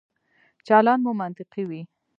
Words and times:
چلند 0.67 1.01
مو 1.05 1.11
منطقي 1.21 1.63
وي. 1.69 1.81